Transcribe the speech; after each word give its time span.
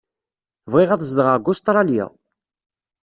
Bɣiɣ 0.71 0.89
ad 0.91 1.01
zedɣeɣ 1.09 1.35
deg 1.37 1.47
Ustṛalya. 1.51 2.05